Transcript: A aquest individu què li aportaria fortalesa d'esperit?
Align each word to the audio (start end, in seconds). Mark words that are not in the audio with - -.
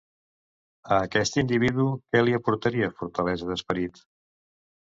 A 0.95 0.97
aquest 1.09 1.37
individu 1.41 1.85
què 2.15 2.23
li 2.25 2.35
aportaria 2.39 2.91
fortalesa 3.03 3.51
d'esperit? 3.51 4.03